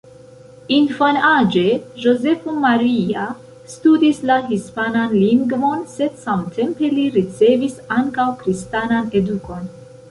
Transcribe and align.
Infanaĝe 0.75 1.65
Jozefo 2.05 2.55
Maria 2.63 3.27
studis 3.75 4.23
la 4.31 4.39
hispanan 4.49 5.15
lingvon, 5.19 5.85
sed 5.95 6.17
samtempe 6.25 6.93
li 6.99 7.09
ricevis 7.21 7.79
ankaŭ 8.01 8.29
kristanan 8.45 9.17
edukon. 9.23 9.75